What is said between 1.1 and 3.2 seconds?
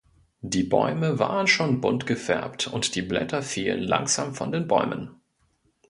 waren schon bunt gefärbt und die